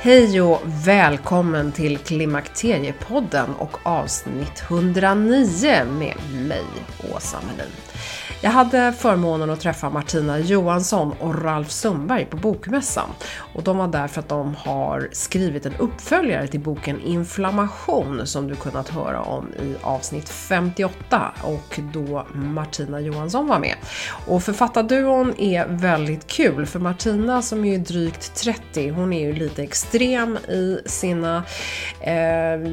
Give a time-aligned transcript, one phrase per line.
[0.00, 6.16] Hej och välkommen till Klimakteriepodden och avsnitt 109 med
[6.48, 6.64] mig,
[7.14, 7.72] Åsa Melin.
[8.40, 13.08] Jag hade förmånen att träffa Martina Johansson och Ralf Sundberg på Bokmässan.
[13.54, 18.48] Och de var där för att de har skrivit en uppföljare till boken Inflammation som
[18.48, 23.74] du kunnat höra om i avsnitt 58 och då Martina Johansson var med.
[24.26, 29.62] Och författarduon är väldigt kul för Martina som är drygt 30, hon är ju lite
[29.62, 31.42] extrem i sina,
[32.00, 32.14] eh,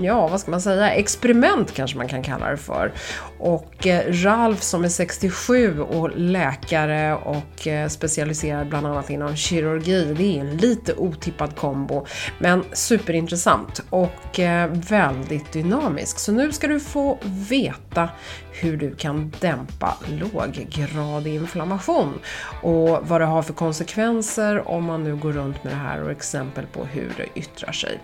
[0.04, 2.92] ja vad ska man säga, experiment kanske man kan kalla det för.
[3.40, 10.14] Och eh, Ralf som är 67 och läkare och eh, specialiserad bland annat inom kirurgi.
[10.18, 12.06] Det är en lite otippad kombo
[12.40, 16.20] men superintressant och eh, väldigt dynamisk.
[16.20, 18.10] Så nu ska du få veta
[18.62, 22.14] hur du kan dämpa låggradig inflammation
[22.62, 26.12] och vad det har för konsekvenser om man nu går runt med det här och
[26.12, 28.00] exempel på hur det yttrar sig.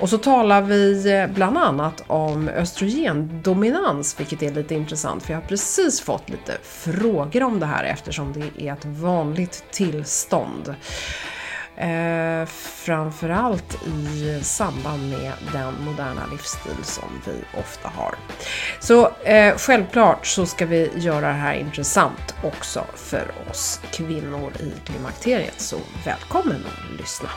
[0.00, 5.40] Och så talar vi eh, bland annat om östrogendominans, vilket är lite intressant för jag
[5.40, 10.74] har precis fått lite frågor om det här eftersom det är ett vanligt tillstånd.
[11.80, 18.14] Eh, framförallt i samband med den moderna livsstil som vi ofta har.
[18.80, 24.72] Så eh, självklart så ska vi göra det här intressant också för oss kvinnor i
[24.84, 25.60] klimakteriet.
[25.60, 27.28] Så välkommen att lyssna!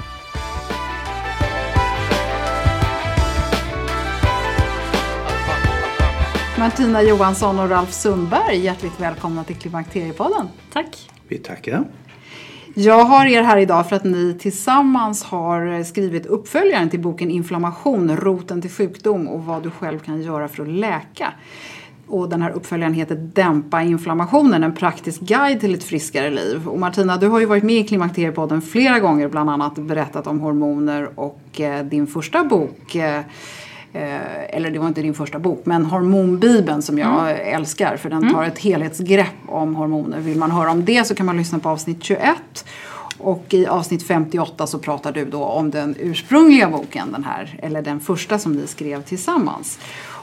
[6.60, 10.48] Martina Johansson och Ralf Sundberg, hjärtligt välkomna till Klimakteriepodden.
[10.74, 11.10] Tack.
[11.28, 11.86] Vi tackar.
[12.74, 17.32] Jag har er här idag för att ni tillsammans har eh, skrivit uppföljaren till boken
[17.32, 21.34] Inflammation, roten till sjukdom och vad du själv kan göra för att läka.
[22.08, 26.68] Och den här uppföljaren heter Dämpa inflammationen, en praktisk guide till ett friskare liv.
[26.68, 30.40] Och Martina, du har ju varit med i Klimakteriepodden flera gånger, bland annat berättat om
[30.40, 33.22] hormoner och eh, din första bok eh,
[33.94, 37.56] eh, eller det var inte din första bok, men Hormonbibeln som jag mm.
[37.56, 40.20] älskar för den tar ett helhetsgrepp om hormoner.
[40.20, 42.66] Vill man höra om det så kan man lyssna på avsnitt 21.
[43.18, 47.82] Och i avsnitt 58 så pratar du då om den ursprungliga boken, den här, eller
[47.82, 49.80] den första som ni skrev tillsammans.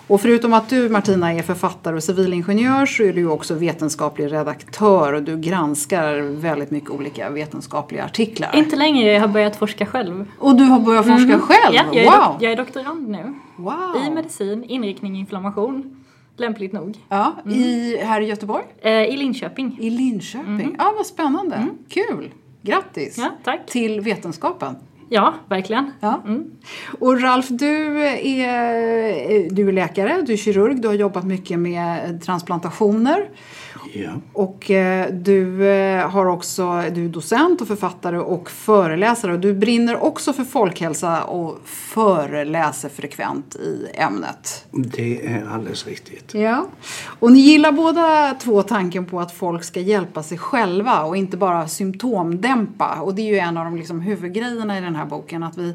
[0.08, 5.12] Och förutom att du Martina är författare och civilingenjör så är du också vetenskaplig redaktör
[5.12, 8.50] och du granskar väldigt mycket olika vetenskapliga artiklar.
[8.54, 10.26] Inte längre, jag har börjat forska själv.
[10.38, 11.40] Och du har börjat forska mm.
[11.40, 11.74] själv?
[11.74, 12.36] Ja, jag är, wow.
[12.40, 13.34] jag är doktorand nu.
[13.56, 13.96] Wow.
[14.06, 16.04] I medicin, inriktning inflammation.
[16.36, 16.98] Lämpligt nog.
[17.08, 17.58] Ja, mm.
[17.58, 18.64] i, här i Göteborg?
[18.80, 19.76] Eh, I Linköping.
[19.80, 20.76] I Linköping, mm.
[20.78, 21.56] ja vad spännande.
[21.56, 21.78] Mm.
[21.88, 22.30] Kul!
[22.62, 23.66] Grattis ja, tack.
[23.66, 24.76] till vetenskapen.
[25.08, 25.92] Ja, verkligen.
[26.00, 26.22] Ja.
[26.26, 26.44] Mm.
[26.98, 32.22] Och Ralf, du är, du är läkare, du är kirurg, du har jobbat mycket med
[32.22, 33.28] transplantationer.
[34.02, 34.10] Ja.
[34.32, 39.54] Och eh, du eh, har också, du är docent och författare och föreläsare och du
[39.54, 44.66] brinner också för folkhälsa och föreläser frekvent i ämnet.
[44.70, 46.34] Det är alldeles riktigt.
[46.34, 46.66] Ja,
[47.18, 51.36] och ni gillar båda två tanken på att folk ska hjälpa sig själva och inte
[51.36, 53.00] bara symptomdämpa.
[53.00, 55.74] Och det är ju en av de liksom huvudgrejerna i den här boken att vi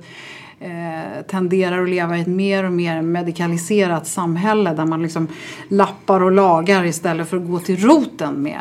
[0.60, 5.28] eh, tenderar att leva i ett mer och mer medikaliserat samhälle där man liksom
[5.68, 8.60] lappar och lagar istället för att gå till roten med,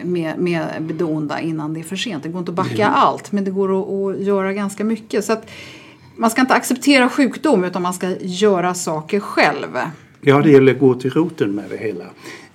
[0.00, 2.22] eh, med, med det onda innan det är för sent.
[2.22, 5.24] Det går inte att backa allt men det går att, att göra ganska mycket.
[5.24, 5.50] Så att
[6.16, 9.78] man ska inte acceptera sjukdom utan man ska göra saker själv.
[10.20, 12.04] Ja, det gäller att gå till roten med det hela.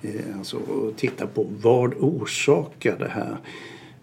[0.02, 0.56] Eh, Alltså
[0.96, 3.36] titta på vad orsakar det här.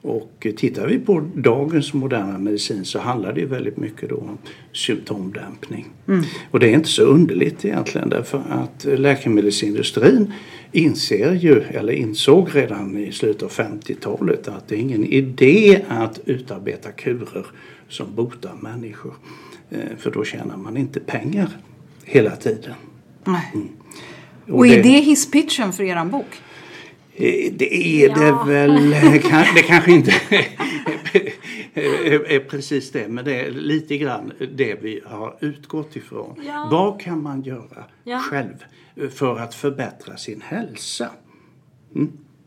[0.07, 4.37] Och tittar vi på dagens moderna medicin så handlar det väldigt mycket då om
[4.73, 5.85] symptomdämpning.
[6.51, 10.33] Och det är inte så underligt egentligen därför att läkemedelsindustrin
[10.71, 16.19] inser ju, eller insåg redan i slutet av 50-talet att det är ingen idé att
[16.25, 17.45] utarbeta kurer
[17.89, 19.13] som botar människor.
[19.69, 21.49] Eh, För då tjänar man inte pengar
[22.03, 22.73] hela tiden.
[23.25, 23.67] Mm.
[24.49, 26.41] Och är det hisspitchen för eran bok?
[27.19, 28.43] Eh, Det är det Ja.
[28.43, 28.89] väl.
[29.55, 30.11] Det kanske inte
[31.73, 33.07] är precis det.
[33.07, 36.35] Men det är lite grann det vi har utgått ifrån.
[36.47, 36.67] Ja.
[36.71, 38.19] Vad kan man göra Ja.
[38.19, 38.53] själv
[39.15, 41.09] för att förbättra sin hälsa?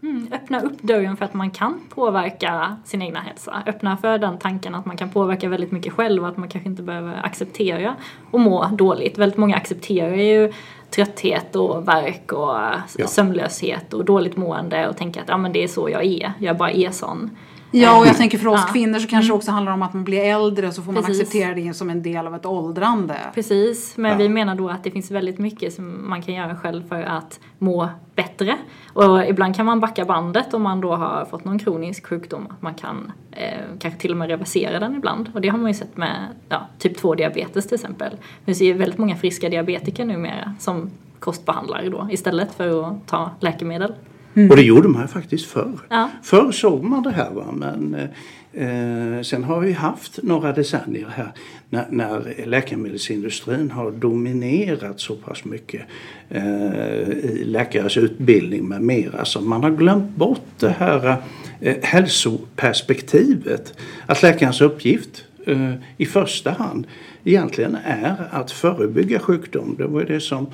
[0.02, 3.62] Mm, öppna upp dörren för att man kan påverka sin egna hälsa.
[3.66, 6.68] Öppna för den tanken att man kan påverka väldigt mycket själv och att man kanske
[6.70, 7.96] inte behöver acceptera
[8.30, 9.18] och må dåligt.
[9.18, 10.52] Väldigt många accepterar ju
[10.90, 12.56] trötthet och värk och
[12.98, 13.06] Ja.
[13.06, 16.56] sömnlöshet och dåligt mående och tänker att ja, men det är så jag är, jag
[16.56, 17.36] bara är sån.
[17.72, 18.72] Ja, och jag tänker för oss Ja.
[18.72, 21.20] kvinnor så kanske det också handlar om att man blir äldre så får man Precis.
[21.22, 23.16] acceptera det som en del av ett åldrande.
[23.34, 24.16] Precis, men Ja.
[24.16, 27.40] vi menar då att det finns väldigt mycket som man kan göra själv för att
[27.58, 28.56] må bättre.
[28.92, 32.46] Och ibland kan man backa bandet om man då har fått någon kronisk sjukdom.
[32.50, 35.30] Att man kan eh, kanske till och med reversera den ibland.
[35.34, 38.16] Och det har man ju sett med ja, typ 2 diabetes till exempel.
[38.44, 43.30] Vi ser ju väldigt många friska diabetiker numera som kostbehandlare då istället för att ta
[43.40, 43.92] läkemedel.
[44.34, 45.78] Och det gjorde man ju faktiskt förr.
[45.88, 46.10] Ja.
[46.22, 47.44] Förr såg man det här va?
[47.52, 51.32] men eh, eh, sen har vi haft några decennier här
[51.70, 55.82] när, när läkemedelsindustrin har dominerat så pass mycket
[56.28, 61.16] eh, i läkares utbildning med mera så man har glömt bort det här
[61.60, 63.74] eh, hälsoperspektivet.
[64.06, 66.86] Att läkarens uppgift eh, i första hand
[67.24, 69.74] egentligen är att förebygga sjukdom.
[69.78, 70.46] Det var det som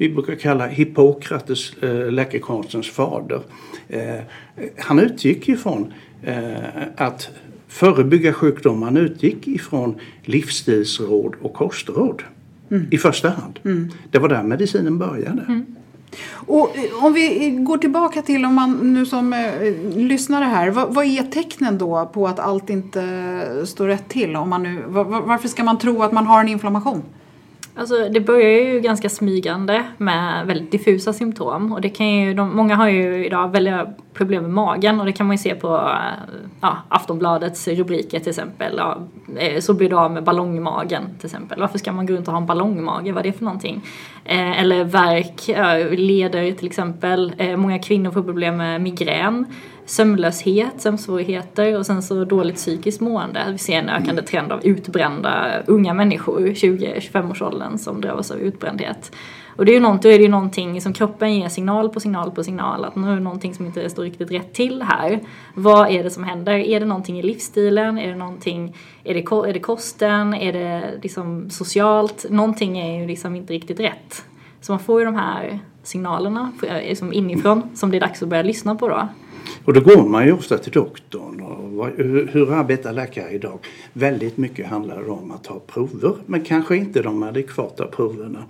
[0.00, 3.40] vi brukar kalla Hippokrates, eh, läkekonstens fader.
[3.88, 4.20] Eh,
[4.78, 5.92] han utgick ifrån
[6.22, 6.54] eh,
[6.96, 7.28] att
[7.68, 8.82] förebygga sjukdom.
[8.82, 9.94] Han utgick ifrån
[10.24, 12.22] livsstilsråd och kostråd.
[12.90, 13.58] I första hand.
[14.10, 15.62] Det var där medicinen började.
[16.32, 20.94] Och eh, om vi går tillbaka till om man nu som eh, lyssnare här, vad,
[20.94, 23.02] vad är tecknen då på att allt inte
[23.66, 24.36] står rätt till?
[24.36, 27.02] Om man nu, va- va- varför ska man tro att man har en inflammation?
[27.74, 32.56] Alltså det börjar ju ganska smygande med väldigt diffusa symptom och det kan ju, de,
[32.56, 33.74] många har ju idag väldigt
[34.14, 38.28] problem med magen och det kan man ju se på eh, ja, Aftonbladets rubriker till
[38.28, 38.74] exempel.
[38.76, 38.98] Ja,
[39.38, 41.60] eh, så blir du av med ballongmagen till exempel.
[41.60, 43.12] Varför ska man gå runt och ha en ballongmage?
[43.12, 43.82] Vad är det för någonting?
[44.24, 47.32] Eh, eller värk, eh, leder till exempel.
[47.38, 49.46] Eh, många kvinnor får problem med migrän
[49.90, 53.44] sömnlöshet, sömnsvårigheter och sen så dåligt psykiskt mående.
[53.52, 58.38] Vi ser en ökande trend av utbrända unga människor, 20-25 års åldern som drabbas av
[58.38, 59.12] utbrändhet.
[59.56, 62.00] Och det är ju någonting, då är det ju någonting som kroppen ger signal på
[62.00, 65.20] signal på signal att nu är det någonting som inte står riktigt rätt till här.
[65.54, 66.52] Vad är det som händer?
[66.52, 67.98] Är det någonting i livsstilen?
[67.98, 70.34] Är det någonting, är det, är det kosten?
[70.34, 72.26] Är det liksom socialt?
[72.30, 74.24] Någonting är ju liksom inte riktigt rätt.
[74.60, 78.42] Så man får ju de här signalerna liksom inifrån som det är dags att börja
[78.42, 79.08] lyssna på då.
[79.70, 81.40] Och då går man ju ofta till doktorn.
[81.40, 83.58] Och vad, hur, hur arbetar läkare idag?
[83.92, 88.44] Väldigt mycket handlar det om att ta prover men kanske inte de adekvata proverna.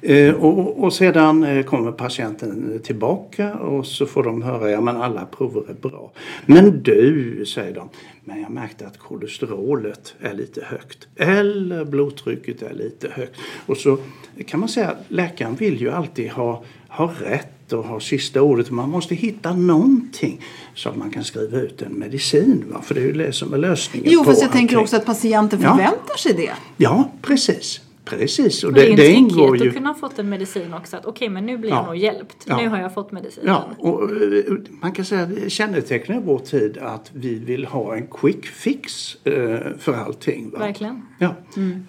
[0.00, 4.96] Eh, och, och sedan eh, kommer patienten tillbaka och så får de höra ja men
[4.96, 6.12] alla prover är bra.
[6.46, 7.88] Men du, säger de,
[8.24, 11.06] men jag märkte att kolesterolet är lite högt.
[11.16, 13.32] Eller blodtrycket är lite högt.
[13.66, 13.98] Och så
[14.46, 18.70] kan man säga att läkaren vill ju alltid ha, ha rätt och ha sista ordet.
[18.70, 20.40] Man måste hitta någonting
[20.74, 22.64] så att man kan skriva ut en medicin.
[22.72, 22.82] Va?
[22.82, 25.60] För det är ju det som är lösningen Jo, fast jag tänker också att patienten
[25.62, 25.70] Ja.
[25.70, 26.52] förväntar sig det.
[26.76, 27.80] Ja, precis.
[28.04, 28.64] Precis.
[28.64, 29.68] Och det, det, det ingår ju...
[29.68, 30.96] att kunna ha fått en medicin också.
[30.96, 31.86] Att okej, men nu blir jag Ja.
[31.86, 32.36] nog hjälpt.
[32.48, 32.56] Ja.
[32.56, 33.48] Nu har jag fått medicinen.
[33.48, 38.06] Ja, och eh, man kan säga att kännetecknar vår tid att vi vill ha en
[38.06, 39.32] quick fix eh,
[39.78, 40.50] för allting.
[40.50, 40.58] Va?
[40.58, 41.02] Verkligen.
[41.18, 41.34] Ja.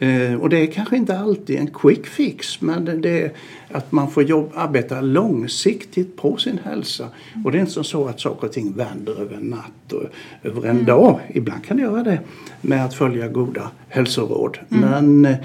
[0.07, 3.31] Eh, och det är kanske inte alltid en quick fix men det, är
[3.71, 7.07] att man får jobb, arbeta långsiktigt på sin hälsa.
[7.45, 10.03] Och det är inte så att saker och ting vänder över en natt och
[10.43, 11.19] över en dag.
[11.33, 12.19] Ibland kan det göra det
[12.61, 14.57] med att följa goda hälsoråd.
[14.69, 15.35] Men eh,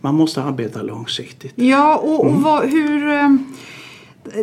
[0.00, 1.52] man måste arbeta långsiktigt.
[1.56, 3.08] Ja, och, och vad, hur...
[3.08, 3.28] eh,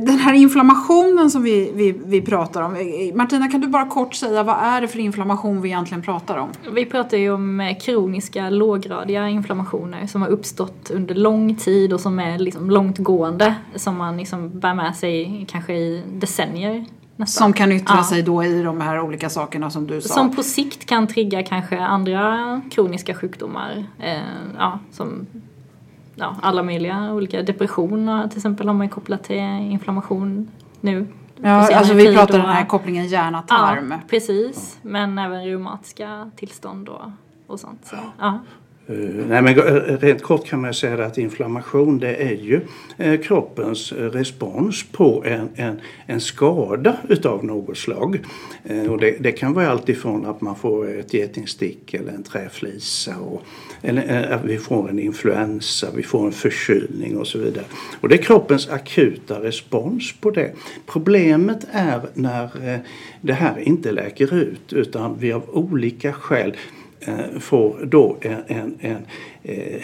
[0.02, 2.76] Den här inflammationen som vi, vi, vi pratar om.
[2.76, 6.38] eh, Martina, kan du bara kort säga vad är det för inflammation vi egentligen pratar
[6.38, 6.50] om?
[6.76, 12.00] Vi pratar ju om eh, kroniska lågradiga inflammationer som har uppstått under lång tid och
[12.00, 13.56] som är liksom långtgående.
[13.76, 16.86] Som man liksom bär med sig kanske i decennier.
[17.18, 17.44] Nästan.
[17.44, 18.04] Som kan yttra Ja.
[18.04, 20.14] sig då i de här olika sakerna som du sa.
[20.14, 23.84] Som på sikt kan trigga kanske andra kroniska sjukdomar.
[24.00, 24.18] Eh,
[24.58, 25.26] ja, som
[26.16, 29.38] ja, alla möjliga olika depressioner till exempel har man kopplat till
[29.72, 31.08] inflammation nu.
[31.42, 33.92] ja, alltså vi pratar och- den här kopplingen hjärna-tarm.
[33.92, 34.78] Ja, precis.
[34.82, 37.12] Men även reumatiska tillstånd och,
[37.48, 37.80] och sånt.
[37.86, 38.40] Så, ja.
[38.88, 42.62] Eh, nej, men eh, rent kort kan man säga att inflammation det är ju
[42.98, 48.20] eh, kroppens respons på en, en, en skada utav något slag.
[48.90, 53.18] Och det, det kan vara allt ifrån att man får ett getingstick eller en träflisa
[53.18, 53.42] och,
[53.82, 57.66] eller att vi får en influensa, vi får en förkylning och så vidare.
[58.02, 60.52] Och det är kroppens akuta respons på det.
[60.86, 62.50] Problemet är när
[63.22, 66.56] det här inte läker ut utan vi av olika skäl
[67.40, 68.98] får då en, en, en
[69.44, 69.82] eh,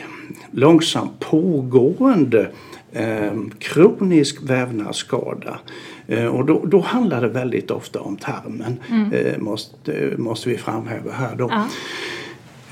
[0.51, 2.51] långsamt pågående
[2.91, 5.59] eh, kronisk vävnadsskada.
[6.07, 8.79] Eh, och då, då handlar det väldigt ofta om tarmen,
[9.13, 11.49] eh, måste, måste vi framhäva här då.
[11.51, 11.67] Ja.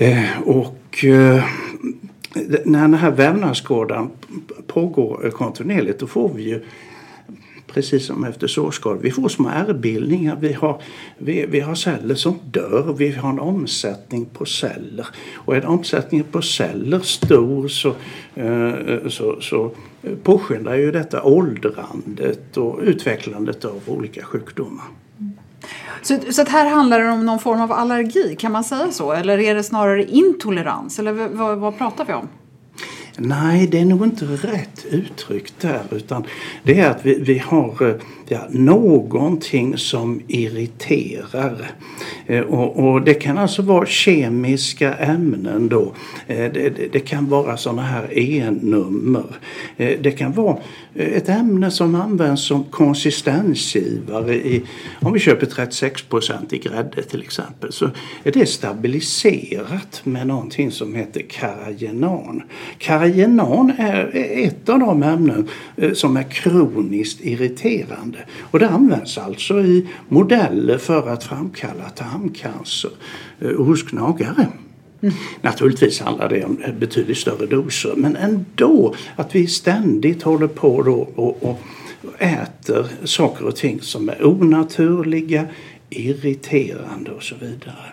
[0.06, 1.44] Eh, och eh,
[2.66, 4.10] när den här vävnadsskadan
[4.68, 6.64] pågår kontinuerligt då får vi ju
[7.74, 9.00] precis som efter sårskador.
[9.02, 10.82] Vi får små ärrbildningar, vi har,
[11.18, 15.08] vi, vi har celler som dör, vi har en omsättning på celler.
[15.36, 17.90] Och är omsättningen på celler stor så,
[18.36, 19.72] eh, så, så
[20.24, 24.86] påskyndar ju detta åldrandet och utvecklandet av olika sjukdomar.
[26.02, 29.12] Så, så här handlar det om någon form av allergi, kan man säga så?
[29.12, 31.00] Eller är det snarare intolerans?
[31.00, 32.28] Eller vad, vad pratar vi om?
[33.22, 36.24] Nej, det är nog inte rätt uttryckt där utan
[36.64, 37.96] det är att vi, vi har eh,
[38.30, 41.72] ja, någonting som irriterar.
[42.28, 45.94] Eh, Och, och det kan alltså vara kemiska ämnen då.
[46.28, 49.26] Eh, Det, det, det kan vara sådana här E-nummer.
[49.78, 50.58] Eh, Det kan vara
[50.96, 54.64] eh, ett ämne som används som konsistensgivare i,
[55.02, 56.06] om vi köper 36
[56.52, 57.86] i grädde till exempel så
[58.24, 62.44] är det stabiliserat med någonting som heter karagenan.
[62.78, 64.10] Karagenan är
[64.46, 70.78] ett av de ämnen eh, som är kroniskt irriterande och det används alltså i modeller
[70.78, 72.92] för att framkalla tarmcancer
[73.40, 74.48] eh, hos gnagare.
[75.42, 81.10] Naturligtvis handlar det om betydligt större doser men ändå att vi ständigt håller på då
[81.16, 81.60] och, och
[82.20, 85.46] äter saker och ting som är onaturliga,
[85.90, 87.86] irriterande och så vidare.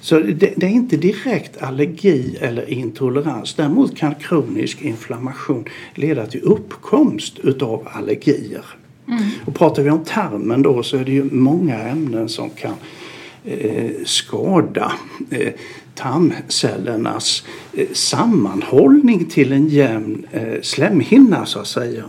[0.00, 3.54] Så det, det är inte direkt allergi eller intolerans.
[3.54, 5.64] Däremot kan kronisk inflammation
[5.94, 8.64] leda till uppkomst utav allergier.
[9.08, 9.22] Mm.
[9.44, 12.74] Och pratar vi om tarmen då så är det ju många ämnen som kan
[13.44, 14.92] eh, skada
[15.30, 15.52] eh,
[15.94, 22.04] tarmcellernas eh, sammanhållning till en jämn eh, slemhinna så att säga.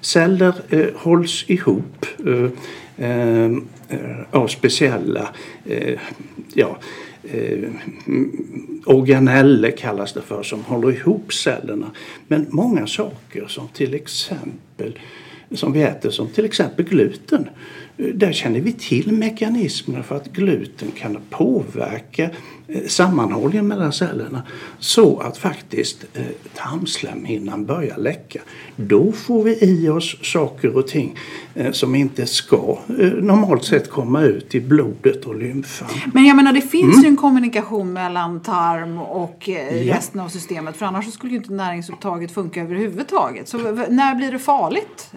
[0.00, 2.50] Celler eh, hålls ihop eh,
[3.06, 3.56] eh,
[4.30, 5.28] av speciella
[5.64, 5.98] eh,
[6.54, 6.78] ja,
[7.22, 7.70] eh,
[8.84, 11.90] organeller kallas det för som håller ihop cellerna.
[12.26, 14.98] Men många saker som till exempel
[15.52, 17.48] som vi äter som till exempel gluten.
[17.96, 22.30] Eh, där känner vi till mekanismerna för att gluten kan påverka
[22.88, 24.42] sammanhållningen mellan cellerna
[24.78, 26.22] så att faktiskt eh,
[26.54, 28.40] tarmslemhinnan börjar läcka.
[28.76, 31.18] Då får vi i oss saker och ting
[31.54, 35.88] eh, som inte ska eh, normalt sett komma ut i blodet och lymfan.
[36.14, 39.86] Men jag menar det finns ju en kommunikation mellan tarm och eh, Mm.
[39.86, 39.94] Ja.
[39.96, 43.48] resten av systemet för annars skulle ju inte näringsupptaget funka överhuvudtaget.
[43.48, 43.58] Så
[43.88, 45.10] när blir det farligt?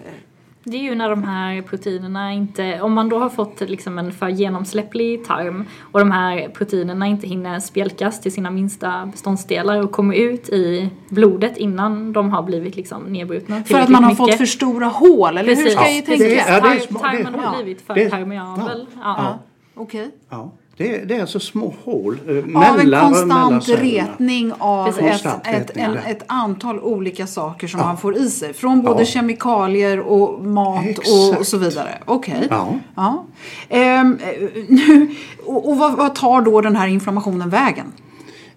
[0.64, 4.12] Det är ju när de här proteinerna inte, om man då har fått liksom en
[4.12, 9.92] för genomsläpplig tarm och de här proteinerna inte hinner spjälkas till sina minsta beståndsdelar och
[9.92, 14.26] kommer ut i blodet innan de har blivit liksom nedbrutna För att man har mycket.
[14.26, 16.24] fått för stora hål eller hur Precis, ska jag tänka?
[16.24, 18.86] Det är- ja, det är det är- Tarmen har blivit för permeabel.
[18.94, 19.00] ja.
[19.02, 19.14] Ja.
[19.18, 19.38] Ja,
[19.74, 20.10] Okej.
[20.30, 24.52] Ja, det, är, det är alltså små hål eh, Av en mellan, mellan konstant retning
[24.58, 28.52] av ett, ett, en, ett antal olika saker som man får i sig.
[28.52, 29.06] Från både Ja.
[29.06, 31.98] kemikalier och mat och, och så vidare.
[32.04, 32.46] Okej.
[32.50, 32.78] Ja.
[32.94, 33.24] Ja.
[33.68, 35.14] Ehm, eh, nu,
[35.46, 37.86] och och vad, vad tar då den här inflammationen vägen?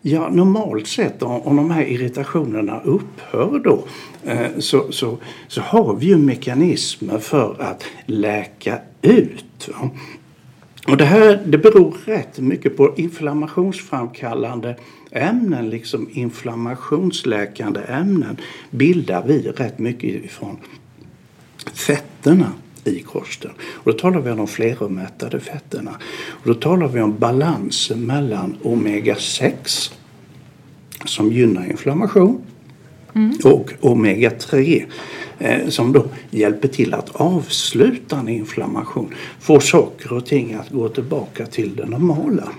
[0.02, 3.84] Ja, normalt sett om de här irritationerna upphör då
[4.24, 5.18] eh, så, så,
[5.48, 9.70] så har vi ju mekanismer för att läka ut.
[10.86, 14.76] Och det här det beror rätt mycket på inflammationsframkallande
[15.12, 18.38] ämnen, liksom inflammationsläkande ämnen
[18.70, 20.58] bildar vi rätt mycket ifrån
[21.74, 22.52] fetterna
[22.84, 23.52] i kosten.
[23.60, 25.92] Och då talar vi om de fleromättade fetterna.
[26.28, 29.92] Och då talar vi om balansen mellan omega-6
[31.06, 32.42] som gynnar inflammation
[33.14, 33.38] mm.
[33.44, 34.84] och omega-3 eh,
[35.70, 39.14] som då hjälper till att avsluta en inflammation.
[39.40, 42.50] Få saker och ting att gå tillbaka till det normala.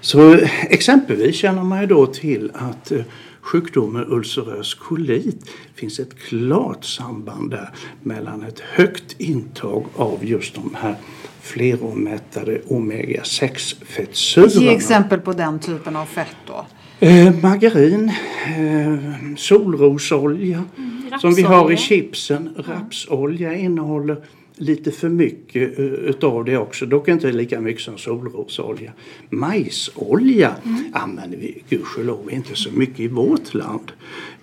[0.00, 3.00] Så exempelvis känner man ju då till att eh,
[3.40, 7.70] sjukdomen ulcerös kolit finns ett klart samband där
[8.02, 10.94] mellan ett högt intag av just de här
[11.40, 14.62] fleromättade omega-6 fettsyrorna.
[14.62, 16.66] Ge exempel på den typen av fett då.
[17.00, 18.12] Eh, margarin,
[18.46, 24.16] eh, solrosolja mm, som vi har i chipsen, rapsolja innehåller
[24.58, 26.86] lite för mycket uh, utav det också.
[26.86, 28.92] Dock inte lika mycket som solrosolja.
[29.30, 30.84] Majsolja mm.
[30.92, 33.92] använder vi gudskelov inte så mycket i vårt land.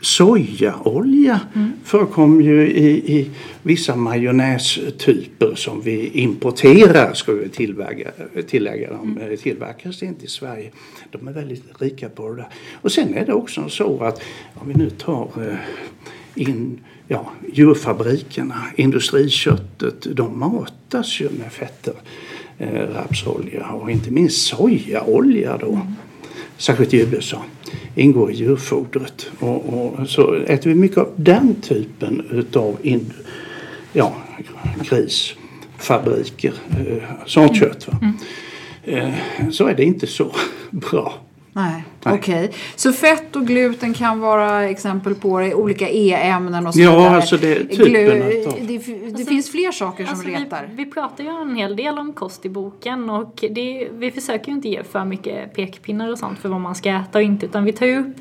[0.01, 1.72] Sojaolja mm.
[1.84, 3.29] förekommer ju i, i
[3.63, 8.12] vissa majonnästyper som vi importerar ska vi tillägga.
[8.48, 9.38] tillägga de mm.
[9.38, 10.72] tillverkas inte i Sverige.
[11.12, 12.50] De är väldigt rika på det där.
[12.81, 14.22] Och sen är det också så att
[14.53, 15.55] om vi nu tar uh,
[16.36, 21.94] in ja, djurfabrikerna, industriköttet, de matas ju med fetter.
[22.58, 25.72] Eh, rapsolja och inte minst sojaolja då.
[25.72, 25.88] Mm.
[26.58, 27.44] Särskilt i USA.
[27.96, 29.27] Ingår i djurfodret.
[29.39, 33.13] Och, och, så äter vi mycket av den typen utav in,
[33.94, 34.15] ja,
[34.89, 36.54] grisfabriker.
[36.70, 37.60] Eh, sånt mm.
[37.60, 37.88] kött.
[37.88, 38.00] Va?
[38.01, 38.15] Mm.
[38.84, 40.32] Eh, så är det inte så
[40.72, 41.13] bra.
[41.57, 42.17] Nej, okej.
[42.45, 42.57] Okay.
[42.75, 46.81] Så fett och gluten kan vara exempel på det, olika E-ämnen och så.
[46.81, 48.19] Ja, alltså det är typen Glu Det,
[48.67, 50.69] det alltså, finns fler saker alltså som retar.
[50.69, 54.47] Vi, vi pratar ju en hel del om kost i boken och det, vi försöker
[54.47, 57.45] ju inte ge för mycket pekpinnar och sånt för vad man ska äta och inte
[57.45, 58.15] utan vi tar ju upp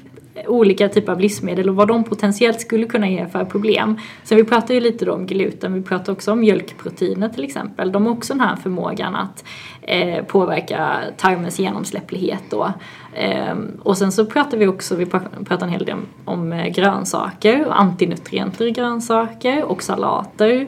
[0.46, 3.98] olika typer av livsmedel och vad de potentiellt skulle kunna ge för problem.
[4.24, 7.92] Så vi pratar ju lite om gluten, vi pratar också om mjölkproteiner till exempel.
[7.92, 9.44] De har också den här förmågan att
[9.82, 12.72] eh, påverka tarmens genomsläpplighet då.
[13.14, 16.66] Eh, och sen så pratar vi också, vi pratar en hel del om, om eh,
[16.66, 20.66] grönsaker och antinutrienter i grönsaker och salater.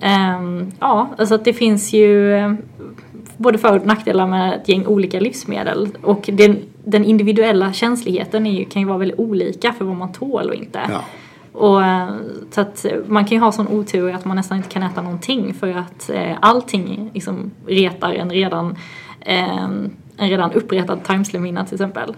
[0.00, 0.40] Eh,
[0.80, 2.52] ja, alltså att det finns ju eh,
[3.36, 5.88] både för och nackdelar med ett gäng olika livsmedel.
[6.02, 10.48] Och det den individuella känsligheten ju, kan ju vara väldigt olika för vad man tål
[10.48, 10.80] och inte.
[10.88, 11.04] Ja.
[11.52, 12.14] Och, eh,
[12.50, 15.54] så att man kan ju ha sån otur att man nästan inte kan äta någonting
[15.54, 18.76] för att eh, allting liksom retar en redan,
[19.20, 22.14] eh, en redan uppretad tarmslemhinna till exempel.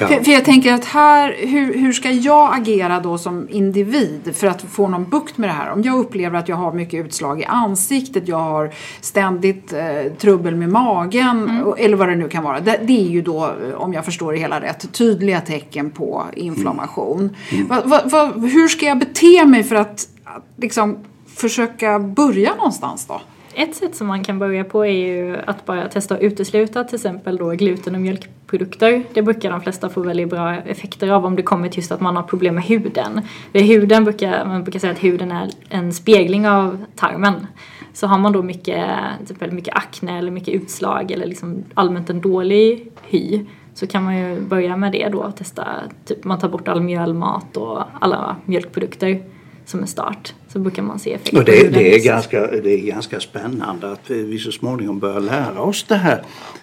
[0.00, 0.08] Ja.
[0.08, 4.46] För, för, jag tänker att här, hur, hur ska jag agera då som individ för
[4.46, 5.72] att få någon bukt med det här?
[5.72, 10.56] Om jag upplever att jag har mycket utslag i ansiktet, jag har ständigt eh, trubbel
[10.56, 11.74] med magen mm.
[11.78, 12.60] eller vad det nu kan vara.
[12.60, 17.36] Det, det, är ju då, om jag förstår det hela rätt, tydliga tecken på inflammation.
[17.52, 17.66] Mm.
[17.66, 20.98] Va, va, va, hur ska jag bete mig för att, att liksom,
[21.36, 23.20] försöka börja någonstans då?
[23.58, 26.94] Ett sätt som man kan börja på är ju att bara testa att utesluta till
[26.94, 29.04] exempel då gluten och mjölkprodukter.
[29.14, 32.00] Det brukar de flesta få väldigt bra effekter av om det kommer till just att
[32.00, 33.20] man har problem med huden.
[33.52, 37.46] För huden brukar, man brukar säga att huden är en spegling av tarmen.
[37.92, 42.10] Så har man då mycket, till exempel mycket akne eller mycket utslag eller liksom allmänt
[42.10, 43.44] en dålig hy
[43.74, 45.66] så kan man ju börja med det då, och testa,
[46.04, 49.22] typ man tar bort all mjölmat och alla mjölkprodukter
[49.64, 51.38] som en start så brukar man se effekter.
[51.38, 55.60] Och det, det, är ganska, det är ganska spännande att vi så småningom börjar lära
[55.60, 56.22] oss det här.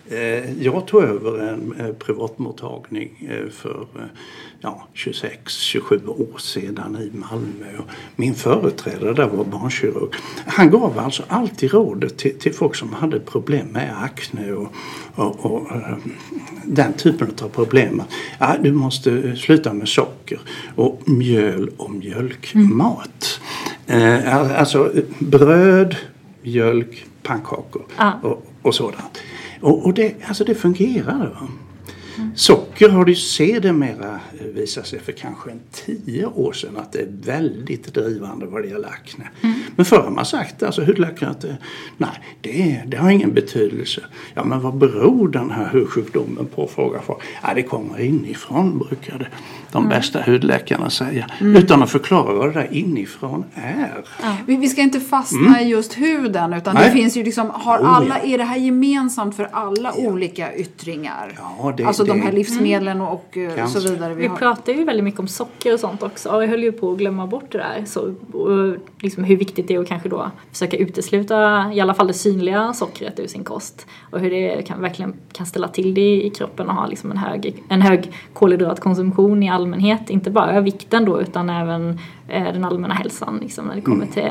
[0.10, 3.88] Eh, jag tog över en eh, privatmottagning eh, för
[4.62, 7.82] ja, 26-27 år sedan i Malmö.
[8.16, 10.10] Min företrädare där var barnkirurg.
[10.46, 14.74] Han gav alltså alltid rådet till, till folk som hade problem med akne och,
[15.16, 15.68] och, och
[16.66, 18.04] den typen av problem.
[18.40, 20.40] Ja, du måste sluta med socker
[20.76, 22.56] och mjöl och mjölkmat.
[22.56, 23.85] Mm.
[23.88, 25.96] Alltså bröd,
[26.42, 28.12] mjölk, pannkakor ah.
[28.22, 29.22] och, och sådant.
[29.62, 31.30] Och, och det, alltså det fungerade.
[31.30, 31.48] Va?
[32.36, 34.20] Socker har du sedermera
[34.54, 38.68] visat sig för kanske en tio år sedan att det är väldigt drivande vad det
[38.68, 39.30] gäller akne.
[39.42, 39.60] Mm.
[39.76, 41.46] Men förr har man sagt, alltså hudläkare, att
[41.98, 42.10] nej,
[42.42, 44.02] det, det har ingen betydelse.
[44.34, 46.68] Ja, men vad beror den här hudsjukdomen på?
[46.68, 47.24] Frågar folk.
[47.44, 49.28] Ja, det kommer inifrån, brukade
[49.76, 49.98] de mm.
[49.98, 51.28] bästa hudläkarna säga.
[51.42, 51.56] Mm.
[51.56, 54.04] Utan att förklara vad det där inifrån är.
[54.22, 54.38] Ja.
[54.46, 55.68] Vi, vi ska inte fastna mm.
[55.68, 56.86] i just huden, utan nej.
[56.86, 58.34] det finns ju liksom, har oh, alla, ja.
[58.34, 60.10] är det här gemensamt för alla ja.
[60.10, 61.34] olika yttringar?
[61.38, 63.80] Ja, det, alltså Alltså de här livsmedlen och eh, Cancer.
[63.80, 64.14] så vidare.
[64.14, 64.36] Vi har.
[64.36, 66.98] pratar ju väldigt mycket om socker och sånt också och jag höll ju på att
[66.98, 67.84] glömma bort det där.
[67.86, 68.02] Så,
[68.38, 72.14] och liksom hur viktigt det är att kanske då försöka utesluta i alla fall det
[72.14, 73.88] synliga sockret ur sin kost.
[74.12, 77.18] Och hur det kan, verkligen kan ställa till det i kroppen och ha liksom en,
[77.18, 80.10] hög, en hög kolhydratkonsumtion i allmänhet.
[80.10, 84.24] Inte bara vikten då utan även eh, den allmänna hälsan liksom, när det kommer till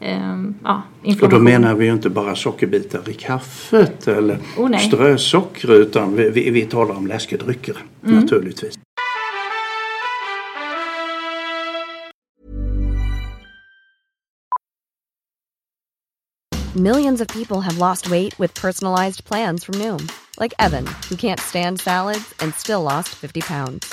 [0.00, 1.16] eh, ja, Mm.
[1.22, 6.30] Och då menar vi ju inte bara sockerbitar i kaffet eller Oh, strösocker utan vi,
[6.30, 8.20] vi, vi talar om läskedrycker Mm.
[8.20, 8.78] naturligtvis.
[16.76, 21.40] Millions of people have lost weight with personalized plans from Noom, like Evan, who can't
[21.40, 23.92] stand salads and still lost 50 pounds.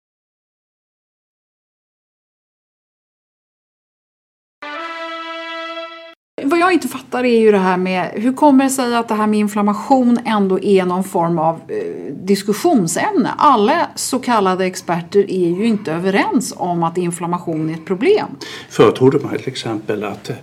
[6.51, 9.15] Vad jag inte fattar är ju det här med hur kommer det sig att det
[9.15, 13.29] här med inflammation ändå är någon form av eh, diskussionsämne?
[13.37, 18.27] Alla så kallade experter är ju inte överens om att inflammation är ett problem.
[18.69, 20.35] Förr trodde man till exempel att eh,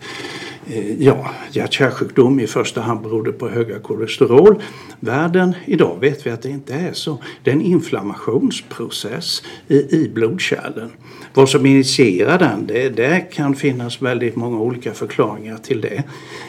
[0.70, 4.62] Eh, ja, hjärt-kärlsjukdom i första hand berodde på höga kolesterol.
[5.00, 7.18] Världen idag vet vi att det inte är så.
[7.42, 10.90] Det är en inflammationsprocess i, i blodkärlen.
[11.34, 16.02] Vad som initierar den, det, det kan finnas väldigt många olika förklaringar till det.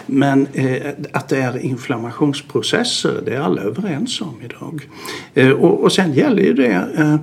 [0.06, 4.88] Men eh, att det är inflammationsprocesser, det är alla överens om idag.
[5.34, 7.16] Eh, och, och sen gäller ju det, eh,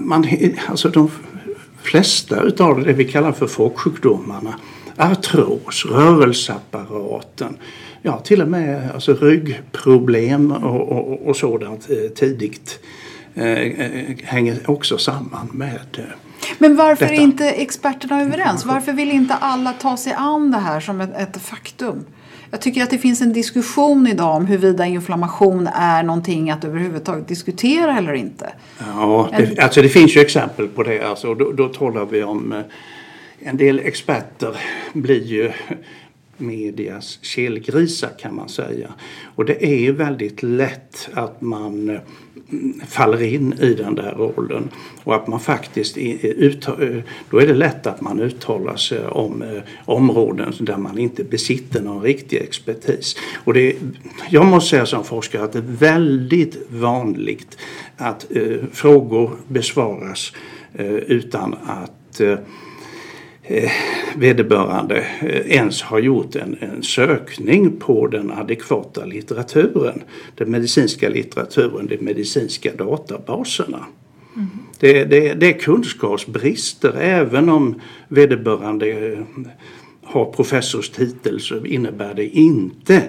[0.00, 0.26] man,
[0.66, 1.10] alltså de
[1.82, 4.54] flesta utav det vi kallar för folksjukdomarna
[5.10, 7.56] artros, rörelseapparaten,
[8.02, 12.78] ja till och med alltså ryggproblem och, och, och sådant eh, tidigt
[13.34, 16.04] eh, eh, hänger också samman med eh,
[16.58, 17.16] Men varför Detta.
[17.16, 18.64] är inte experterna överens?
[18.64, 22.04] Varför vill inte alla ta sig an det här som ett, ett faktum?
[22.52, 27.28] Jag tycker att det finns en diskussion idag om huruvida inflammation är någonting att överhuvudtaget
[27.28, 28.52] diskutera eller inte.
[28.78, 31.02] Ja, det, alltså det finns ju exempel på det.
[31.02, 32.58] Alltså, då, då talar vi om eh,
[33.44, 34.56] en del experter
[34.92, 35.52] blir ju
[36.36, 38.92] medias kelgrisar kan man säga.
[39.34, 42.00] Och det är ju väldigt lätt att man
[42.50, 44.68] mm, faller in i den där rollen
[45.04, 46.22] och att man faktiskt eh,
[47.30, 51.82] då är det lätt att man uttalar sig om eh, områden där man inte besitter
[51.82, 53.16] någon riktig expertis.
[53.44, 53.76] Och det,
[54.30, 57.58] jag måste säga som forskare att det är väldigt vanligt
[57.96, 60.32] att eh, frågor besvaras
[61.06, 62.20] utan att
[63.42, 63.70] eh, eh,
[64.16, 70.02] vederbörande eh, ens har gjort en, en sökning på den adekvata litteraturen.
[70.34, 73.86] Den medicinska litteraturen, de medicinska databaserna.
[74.80, 79.16] Det, det, det är kunskapsbrister även om vederbörande
[80.12, 83.02] har professorstitel så innebär det inte eh,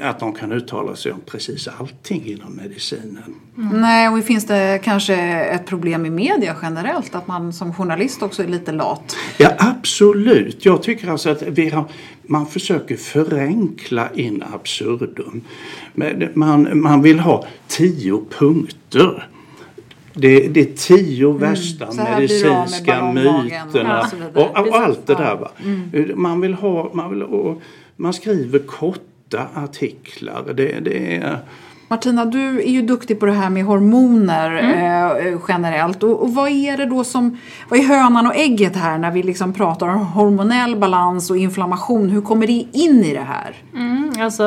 [0.00, 3.34] att de kan uttala sig om precis allting inom medicinen.
[3.56, 3.80] Mm.
[3.80, 7.14] Nej, och finns det kanske ett problem i media generellt?
[7.14, 9.16] Att man som journalist också är lite lat?
[9.36, 10.64] Ja, absolut.
[10.64, 11.84] Jag tycker alltså att vi har,
[12.22, 15.40] man försöker förenkla in absurdum.
[16.34, 19.28] Man, man vill ha tio punkter
[20.20, 21.38] det, det är tio mm.
[21.38, 25.36] värsta medicinska myterna och, och, och, allt det där.
[25.36, 25.50] Va?
[25.64, 26.12] Mm.
[26.14, 27.62] Man vill ha, man, vill, och,
[27.96, 28.58] man skriver
[29.28, 30.44] korta artiklar.
[30.54, 31.38] Det, det är,
[31.88, 35.34] Martina, du är ju duktig på det här med hormoner mm.
[35.34, 36.02] eh, generellt.
[36.02, 37.38] Och, och, vad är det då som,
[37.68, 42.08] vad är hönan och ägget här när vi liksom pratar om hormonell balans och inflammation?
[42.08, 43.54] Hur kommer det in i det här?
[43.74, 44.44] Mm, alltså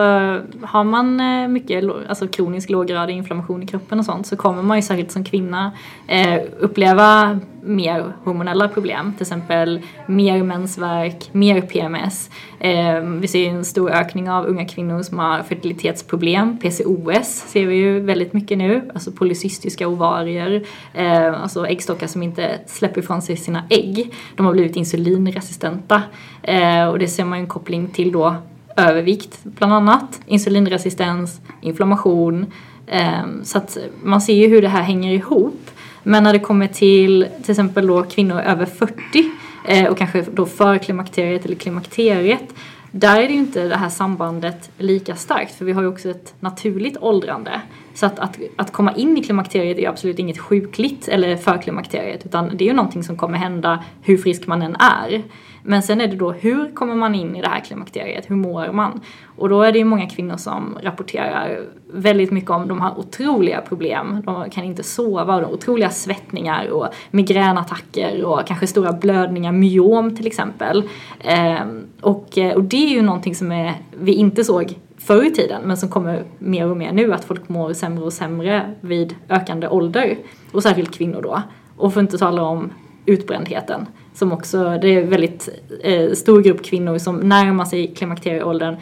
[0.62, 4.78] har man eh, mycket alltså, kronisk låggradig inflammation i kroppen och sånt så kommer man
[4.78, 5.72] ju särskilt som kvinna
[6.08, 9.14] eh, uppleva mer hormonella problem.
[9.14, 12.30] Till exempel mer mensvärk, mer PMS.
[12.60, 16.58] Eh, vi ser en stor ökning av unga kvinnor som har fertilitetsproblem.
[16.58, 18.90] PCOS ser vi ju väldigt mycket nu.
[18.94, 20.64] Alltså polycystiska ovarier.
[20.94, 24.14] Eh, alltså äggstockar som inte släpper ifrån sig sina ägg.
[24.36, 26.02] De har blivit insulinresistenta.
[26.44, 28.36] Eh, och det ser man ju en koppling till då
[28.78, 30.22] övervikt bland annat.
[30.26, 32.46] Insulinresistens, inflammation.
[32.88, 35.70] Ehm, så att man ser ju hur det här hänger ihop.
[36.04, 39.32] Men när det kommer till till exempel då kvinnor över 40
[39.68, 42.54] eh, och kanske då för klimakteriet eller klimakteriet
[42.92, 46.10] där är det ju inte det här sambandet lika starkt för vi har ju också
[46.10, 47.62] ett naturligt åldrande.
[48.02, 52.26] Så att, att, att komma in i klimakteriet är absolut inget sjukligt eller för klimakteriet
[52.26, 55.24] utan det är ju någonting som kommer hända hur frisk man än är.
[55.64, 58.72] Men sen är det då hur kommer man in i det här klimakteriet, hur mår
[58.72, 59.02] man?
[59.38, 61.60] Och då är det ju många kvinnor som rapporterar
[61.94, 64.22] väldigt mycket om de har otroliga problem.
[64.26, 70.16] De kan inte sova, de har otroliga svettningar och migränattacker och kanske stora blödningar, myom
[70.16, 70.84] till exempel.
[71.24, 75.62] Ehm, och, och det är ju någonting som är, vi inte såg förr i tiden
[75.66, 79.68] men som kommer mer och mer nu att folk mår sämre och sämre vid ökande
[79.68, 80.18] ålder
[80.52, 81.42] och särskilt kvinnor då.
[81.78, 82.74] Och för att inte tala om
[83.06, 85.50] utbrändheten som också, det är en väldigt
[85.84, 88.76] eh, stor grupp kvinnor som närmar sig klimakterieåldern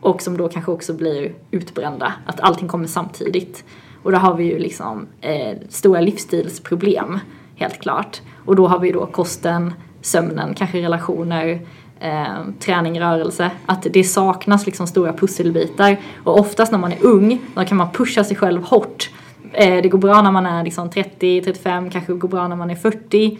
[0.00, 2.12] och som då kanske också blir utbrända.
[2.26, 3.64] Att allting kommer samtidigt.
[4.02, 7.18] Och då har vi ju liksom eh, stora livsstilsproblem,
[7.56, 8.22] helt klart.
[8.44, 11.60] Och då har vi då kosten, sömnen, kanske relationer,
[12.04, 13.50] eh, träning, rörelse.
[13.66, 15.96] Att det saknas liksom stora pusselbitar.
[16.24, 19.10] Och oftast när man är ung, då kan man pusha sig själv hårt.
[19.52, 22.70] Eh, det går bra när man är liksom 30, 35, kanske går bra när man
[22.70, 23.38] är 40.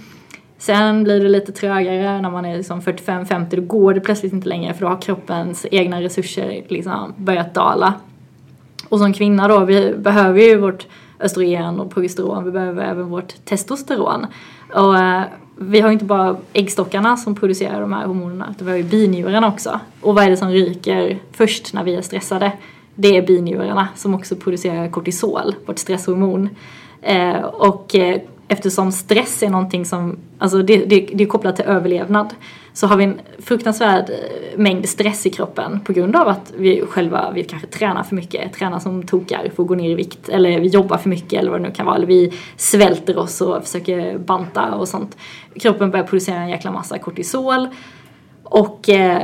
[0.58, 4.48] Sen blir det lite trögare när man är liksom 45-50, då går det plötsligt inte
[4.48, 7.94] längre för då har kroppens egna resurser liksom börjat dala.
[8.88, 10.86] Och som kvinna då, vi behöver ju vårt
[11.20, 14.26] östrogen och progesteron, vi behöver även vårt testosteron.
[14.74, 15.22] Och eh,
[15.56, 18.84] vi har ju inte bara äggstockarna som producerar de här hormonerna, utan vi har ju
[18.84, 19.80] binjurarna också.
[20.00, 22.52] Och vad är det som ryker först när vi är stressade?
[22.94, 26.48] Det är binjurarna som också producerar kortisol, vårt stresshormon.
[27.02, 31.64] Eh, och eh, eftersom stress är någonting som, alltså det, det, det är kopplat till
[31.64, 32.34] överlevnad,
[32.72, 36.82] så har vi en fruktansvärd eh, mängd stress i kroppen på grund av att vi
[36.88, 40.28] själva, vi kanske tränar för mycket, tränar som tokar för att gå ner i vikt,
[40.28, 43.40] eller vi jobbar för mycket eller vad det nu kan vara, eller vi svälter oss
[43.40, 45.16] och försöker banta och sånt.
[45.60, 47.68] Kroppen börjar producera en jäkla massa kortisol
[48.42, 49.22] och eh,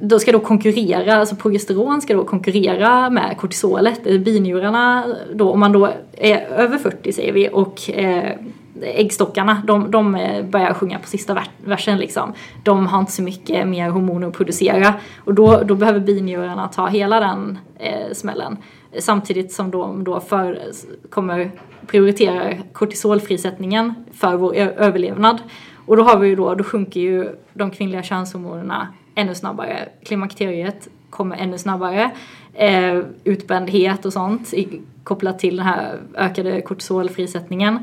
[0.00, 5.04] då ska då konkurrera, alltså progesteron ska då konkurrera med kortisolet, eh, binjurarna
[5.34, 8.32] då, om man då är över 40 säger vi och eh,
[8.82, 12.32] äggstockarna, de, de eh, börjar sjunga på sista versen liksom.
[12.62, 16.86] De har inte så mycket mer hormoner att producera och då, då behöver binjurarna ta
[16.86, 18.56] hela den eh, smällen.
[18.98, 20.58] Samtidigt som de då för,
[21.10, 21.50] kommer
[21.86, 25.38] prioritera kortisolfrisättningen för vår överlevnad.
[25.86, 29.88] Och då har vi ju då, då sjunker ju de kvinnliga könshormonerna ännu snabbare.
[30.04, 32.10] Klimakteriet kommer ännu snabbare.
[32.54, 34.54] Eh, utbrändhet och sånt
[35.04, 37.78] kopplat till den här ökade kortisolfrisättningen.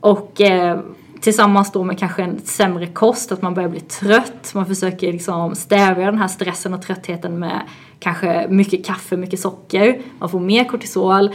[0.00, 0.80] Och eh,
[1.20, 4.54] tillsammans då med kanske en sämre kost, att man börjar bli trött.
[4.54, 7.60] Man försöker liksom stävja den här stressen och tröttheten med
[7.98, 10.02] kanske mycket kaffe, mycket socker.
[10.18, 11.30] Man får mer kortisol,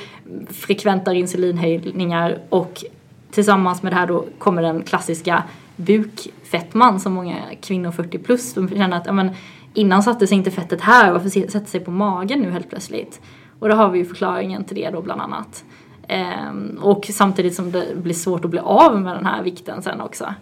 [0.50, 2.84] frekventare insulinhöjningar och
[3.32, 5.44] tillsammans med det här då kommer den klassiska
[5.76, 9.30] bukfettman som många kvinnor 40 plus, de känner att men,
[9.74, 13.22] innan satte sig inte fettet här, varför sätter sig på magen nu helt plötsligt?
[13.60, 15.64] Och då har vi ju förklaringen till det då bland annat.
[16.08, 20.02] Ehm, och samtidigt som det blir svårt att bli av med den här vikten sen
[20.02, 20.34] också.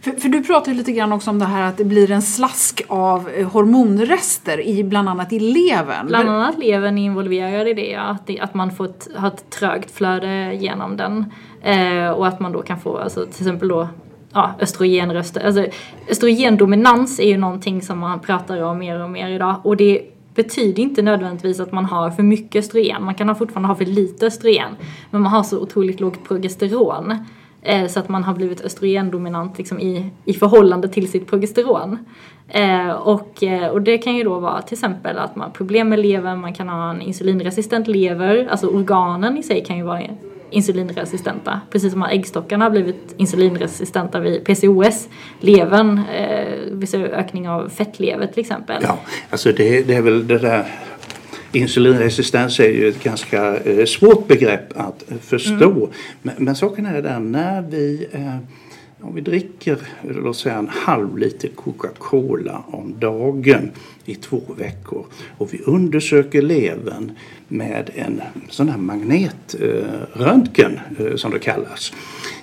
[0.00, 2.22] För, för, du pratar ju lite grann också om det här att det blir en
[2.22, 6.06] slask av eh, hormonrester i bland annat i levern.
[6.06, 9.50] Bland annat levern är involverad i det, att, det, att man får ett, har ett
[9.50, 11.32] trögt flöde genom den.
[11.62, 13.88] Eh, och att man då kan få, alltså, till exempel då
[14.32, 15.46] ja, östrogenröster.
[15.46, 15.66] Alltså,
[16.08, 20.82] östrogendominans är ju någonting som man pratar om mer och mer idag och det betyder
[20.82, 23.04] inte nödvändigtvis att man har för mycket östrogen.
[23.04, 24.76] Man kan fortfarande ha för lite östrogen
[25.10, 27.14] men man har så otroligt lågt progesteron
[27.62, 31.98] eh, så att man har blivit östrogendominant liksom, i, i förhållande till sitt progesteron.
[32.48, 35.88] Eh, och, eh, och det kan ju då vara till exempel att man har problem
[35.88, 40.00] med levern, man kan ha en insulinresistent lever, alltså organen i sig kan ju vara
[40.52, 41.60] insulinresistenta.
[41.70, 45.08] Precis som att äggstockarna har blivit insulinresistenta vid PCOS.
[45.40, 48.82] Levern, eh, vi ser ökning av fettlever till exempel.
[48.82, 48.98] Ja,
[49.30, 50.64] alltså det, det är väl det där
[51.54, 55.70] Insulinresistens är ju ett ganska eh, svårt begrepp att förstå.
[55.70, 55.88] Mm.
[56.22, 58.36] Men, men saken är den när vi eh,
[59.02, 63.70] om vi dricker låt säga en halv liter Coca-Cola om dagen
[64.04, 65.06] i två veckor
[65.38, 67.12] och vi undersöker levern
[67.48, 71.92] med en sån här magnetröntgen eh, som det kallas.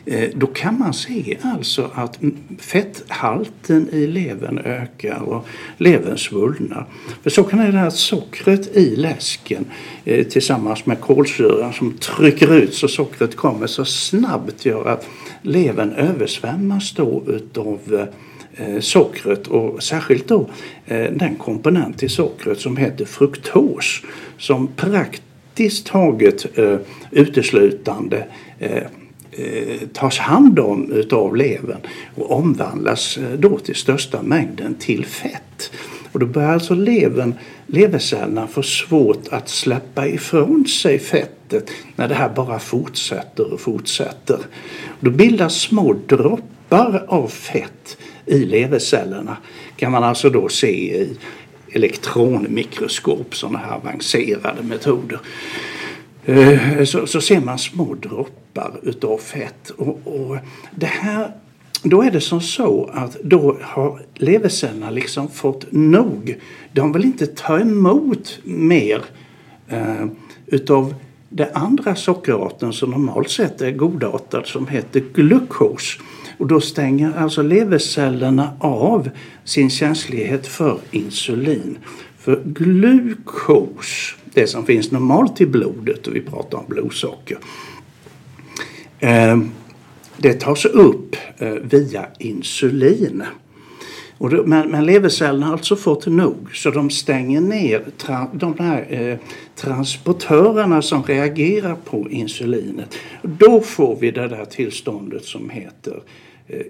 [0.05, 2.19] Eh, då kan man se alltså att
[2.57, 6.85] fetthalten i levern ökar och levern svullnar.
[7.23, 9.65] För så kan det här sockret i läsken
[10.05, 15.07] eh, tillsammans med kolsyran som trycker ut så sockret kommer så snabbt gör att
[15.41, 18.07] levern översvämmas då utav
[18.57, 20.49] eh, sockret och särskilt då
[20.85, 24.01] eh, den komponent i sockret som heter fruktos
[24.37, 26.77] som praktiskt taget eh,
[27.11, 28.25] uteslutande
[28.59, 28.83] eh,
[29.31, 31.81] eh, tas hand om utav levern
[32.15, 35.71] och omvandlas eh, då till största mängden till fett.
[36.11, 37.33] Och då börjar alltså levern,
[37.67, 44.39] levercellerna få svårt att släppa ifrån sig fettet när det här bara fortsätter och fortsätter.
[44.99, 49.37] Då bildas små droppar av fett i levercellerna
[49.75, 51.17] kan man alltså då se i
[51.71, 55.19] elektronmikroskop, sådana här avancerade metoder.
[56.25, 59.69] Eh, så, så ser man små droppar utav fett.
[59.69, 60.37] Och, och
[60.75, 61.31] det här
[61.83, 66.37] då är det som så att då har levercellerna liksom fått nog.
[66.71, 69.01] De vill inte ta emot mer
[69.67, 70.05] eh,
[70.45, 70.95] utav
[71.29, 75.97] den andra sockerarten som normalt sett är godartad som heter glukos.
[76.37, 79.09] Och då stänger alltså levercellerna av
[79.43, 81.77] sin känslighet för insulin.
[82.17, 87.37] För glukos, det som finns normalt i blodet och vi pratar om blodsocker.
[88.99, 89.37] Eh,
[90.21, 93.23] det tas upp eh, via insulin.
[94.17, 98.55] Och då, men, men levercellerna har alltså fått nog så de stänger ner tra, de
[98.59, 99.17] här eh,
[99.55, 102.95] transportörerna som reagerar på insulinet.
[103.21, 106.01] Då får vi det där tillståndet som heter
[106.47, 106.65] eh,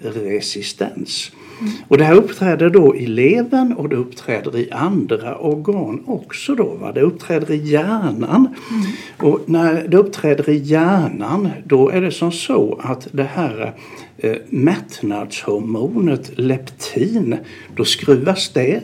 [0.00, 1.32] resistens.
[1.60, 1.72] Mm.
[1.88, 6.54] Och det här uppträder då i levern och det uppträder i andra organ också.
[6.54, 6.92] Då, va?
[6.92, 8.54] Det uppträder i hjärnan.
[8.70, 9.32] Mm.
[9.32, 13.74] Och när det uppträder i hjärnan då är det som så att det här
[14.16, 17.36] eh, mättnadshormonet leptin,
[17.76, 18.82] då skruvas det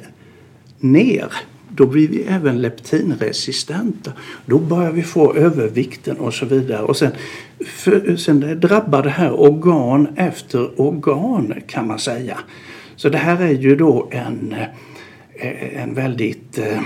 [0.80, 1.32] ner
[1.74, 4.12] då blir vi även leptinresistenta.
[4.46, 6.82] Då börjar vi få övervikten och så vidare.
[6.82, 7.12] Och sen,
[7.66, 12.38] för, sen drabbar det här organ efter organ kan man säga.
[12.96, 14.66] Så det här är ju då en eh,
[15.82, 16.58] en väldigt...
[16.58, 16.80] Eh,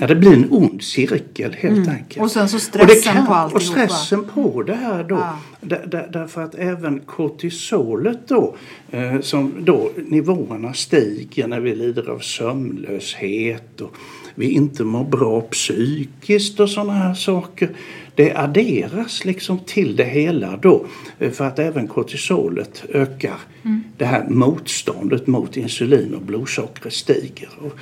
[0.00, 1.88] ja, det blir en ond cirkel helt mm.
[1.88, 2.22] enkelt.
[2.22, 3.56] Och sen så stressen kan, på alltihopa.
[3.56, 5.14] Och stressen på det här då.
[5.14, 5.38] Ja.
[5.60, 8.56] Där, där, därför att även kortisolet då,
[8.90, 13.96] eh, som då nivåerna stiger när vi lider av sömnlöshet och
[14.34, 17.70] vi inte mår bra psykiskt och sådana här saker.
[18.14, 20.86] Det adderas liksom till det hela då
[21.32, 23.36] för att även kortisolet ökar.
[23.64, 23.82] Mm.
[23.96, 27.48] Det här motståndet mot insulin och blodsockret stiger.
[27.58, 27.78] Och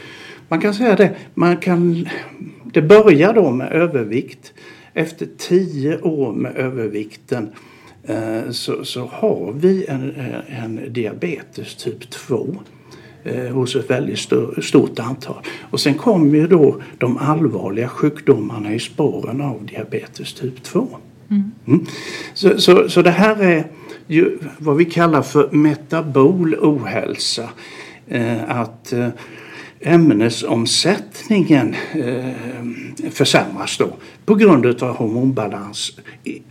[0.49, 2.09] man kan säga det, man kan,
[2.73, 4.53] det börjar då med övervikt.
[4.95, 7.51] Efter tio år med övervikten
[8.05, 10.15] eh, så, så har vi en,
[10.49, 12.80] en diabetes typ 2 eh,
[13.53, 14.19] hos ett väldigt
[14.63, 15.43] stort antal.
[15.71, 20.89] Och sen kommer ju då de allvarliga sjukdomarna i spåren av diabetes typ 2.
[21.31, 21.51] Mm.
[21.67, 21.87] Mm.
[22.35, 23.67] Så, så, så det här är
[24.07, 27.49] ju vad vi kallar för metabol ohälsa.
[28.09, 29.09] Eh, att eh,
[29.81, 32.33] ämnesomsättningen eh,
[33.11, 35.99] försämras då på grund av hormonbalans,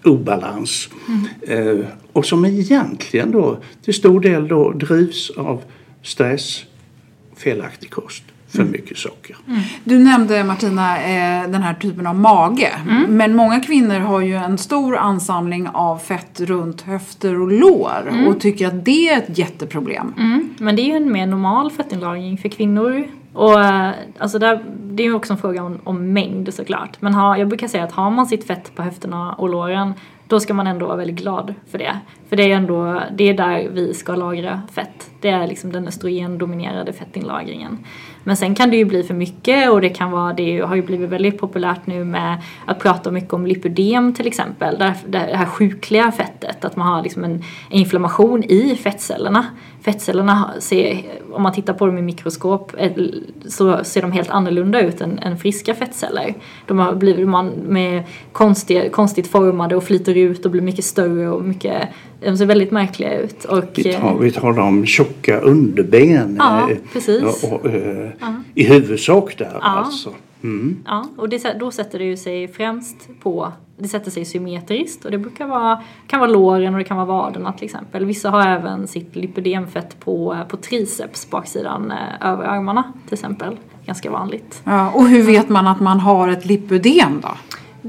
[0.03, 0.89] obalans.
[1.07, 1.77] Mm.
[1.79, 5.61] Eh, och som egentligen då till stor del då drivs av
[6.01, 6.63] stress,
[7.35, 8.23] felaktig kost.
[8.51, 9.35] för mycket socker.
[9.83, 12.71] Du nämnde Martina eh, den här typen av mage.
[13.07, 18.39] Men många kvinnor har ju en stor ansamling av fett runt höfter och lår och
[18.39, 20.13] tycker att det är ett jätteproblem.
[20.17, 23.03] Mm, men det är ju en mer normal fettinlagring för kvinnor.
[23.33, 26.97] Och eh, alltså där, det är ju också en fråga om, om mängd såklart.
[26.99, 29.93] Men ha, jag brukar säga att har man sitt fett på höfterna och låren
[30.29, 31.99] då ska man ändå vara väldigt glad för det.
[32.29, 35.09] För det är ändå, det är där vi ska lagra fett.
[35.21, 37.77] Det är liksom den östrogendominerade fettinlagringen.
[38.23, 40.81] Men sen kan det ju bli för mycket och det kan vara, det har ju
[40.81, 44.77] blivit väldigt populärt nu med att prata mycket om lipödem till exempel.
[45.07, 49.45] Det här sjukliga fettet, att man har liksom en inflammation i fettcellerna.
[49.81, 51.01] Fettcellerna ser,
[51.31, 52.91] om man tittar på dem i mikroskop, eh,
[53.47, 56.33] så ser de helt annorlunda ut än, än friska fettceller.
[56.67, 61.29] De har blivit man med konstigt, konstigt formade och flyter ut och blir mycket större
[61.29, 61.87] och mycket,
[62.19, 63.45] de ser väldigt märkliga ut.
[63.45, 67.43] Och, Vi tar, vi tar de tjocka underben Ja, eh, precis.
[67.43, 68.09] och, och, eh,
[68.55, 70.09] i huvudsak där alltså.
[70.43, 70.83] Mm.
[70.85, 75.11] Ja, och det, då sätter det ju sig främst på, det sätter sig symmetriskt och
[75.11, 78.05] det brukar vara, kan vara låren och det kan vara vaderna till exempel.
[78.05, 83.57] Vissa har även sitt lipödemfett på, på triceps, baksidan eh, över armarna till exempel.
[83.85, 84.61] Ganska vanligt.
[84.63, 87.29] Ja, och hur vet man att man har ett lipödem då?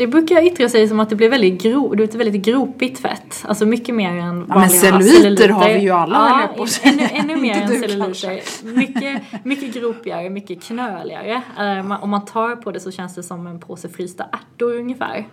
[0.01, 3.45] Det brukar yttra sig som att det blir väldigt, gro, det blir väldigt gropigt fett.
[3.49, 7.37] Alltså mycket mer än men vanliga celluliter har vi ju alla, ja, på ännu, ännu
[7.37, 8.41] mer än celluliter.
[8.77, 11.43] Mycket, mycket gropigare, mycket knöligare.
[11.59, 14.75] Eh, man- om man tar på det så känns det som en påse frysta ärtor
[14.77, 15.27] ungefär.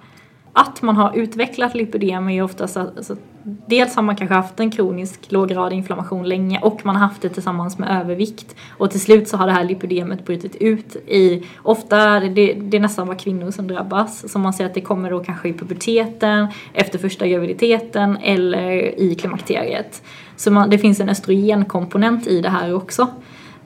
[0.60, 4.60] Att man har utvecklat lipödem är ju oftast att alltså, dels har man kanske haft
[4.60, 9.01] en kronisk låggradig inflammation länge och man har haft det tillsammans med övervikt och till
[9.01, 13.08] slut så har det här lipödemet brutit ut i, ofta är det, det är nästan
[13.08, 16.99] bara kvinnor som drabbas, så man ser att det kommer då kanske i puberteten, efter
[16.99, 20.03] första graviditeten eller i klimakteriet.
[20.36, 23.08] Så man, det finns en östrogenkomponent i det här också.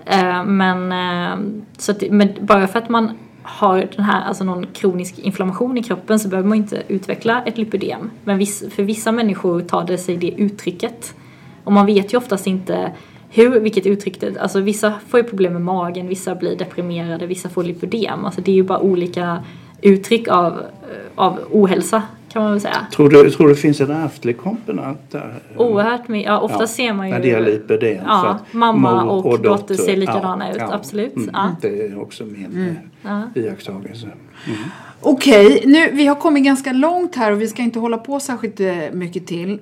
[0.05, 4.67] Eh, men, eh, så att, men bara för att man har den här, alltså någon
[4.73, 8.11] kronisk inflammation i kroppen så behöver man inte utveckla ett lipödem.
[8.23, 11.15] Men viss, för vissa människor tar det sig det uttrycket.
[11.63, 12.91] Och man vet ju oftast inte
[13.29, 17.49] hur, vilket uttryck det Alltså vissa får ju problem med magen, vissa blir deprimerade, vissa
[17.49, 18.25] får lipödem.
[18.25, 19.43] Alltså det är ju bara olika
[19.81, 20.59] uttryck av, eh,
[21.15, 22.03] av ohälsa
[22.33, 22.87] kan man väl säga.
[22.91, 25.33] Tror, du, tror du det finns en ärftlig komponent där?
[25.57, 29.25] Oerhört mycket, ja ofta Ja, ser man ju när det gäller för Ja, mamma och,
[29.25, 30.73] och dotter ser likadana ja, ut, ja.
[30.73, 31.15] absolut.
[31.15, 31.55] Mm, Ja.
[31.61, 32.75] Det är också min
[33.05, 34.07] eh, iakttagelse.
[35.01, 38.59] Okej, nu, vi har kommit ganska långt här och vi ska inte hålla på särskilt
[38.59, 39.59] eh, mycket till.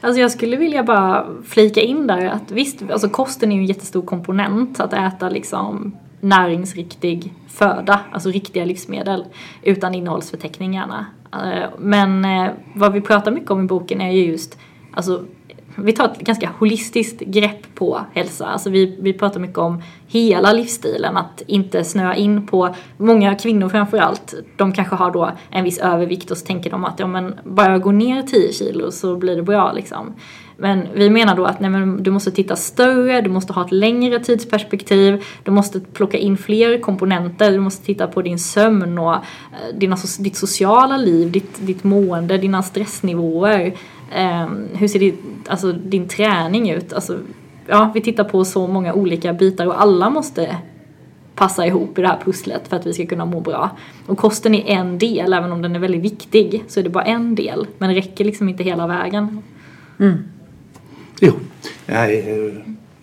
[0.00, 3.66] Alltså jag skulle vilja bara flika in där att visst, alltså kosten är ju en
[3.66, 4.80] jättestor komponent.
[4.80, 9.24] Att äta liksom näringsriktig föda, alltså riktiga livsmedel
[9.62, 11.06] utan innehållsförteckningarna.
[11.32, 14.58] Eh, men eh, vad vi pratar mycket om i boken är ju just,
[14.92, 15.24] alltså
[15.76, 18.46] vi tar ett ganska holistiskt grepp på hälsa.
[18.46, 23.68] Alltså vi, vi pratar mycket om hela livsstilen, att inte snöa in på, många kvinnor
[23.68, 27.34] framförallt, de kanske har då en viss övervikt och så tänker de att ja men
[27.44, 30.14] bara gå ner 10 kilo så blir det bra liksom.
[30.56, 33.72] Men vi menar då att nej, men du måste titta större, du måste ha ett
[33.72, 39.14] längre tidsperspektiv, du måste plocka in fler komponenter, du måste titta på din sömn och
[39.14, 39.20] eh,
[39.74, 43.74] dina, ditt sociala liv, ditt, ditt mående, dina stressnivåer.
[44.16, 44.48] Eh,
[44.78, 46.92] hur ser ditt, alltså, din träning ut?
[46.92, 47.18] Alltså,
[47.66, 50.56] ja, vi tittar på så många olika bitar och alla måste
[51.34, 53.70] passa ihop i det här pusslet för att vi ska kunna må bra.
[54.06, 57.04] Och kosten är en del, även om den är väldigt viktig så är det bara
[57.04, 57.66] en del.
[57.78, 59.42] Men det räcker liksom inte hela vägen.
[61.20, 61.32] Jo,
[61.86, 62.52] jag, eh,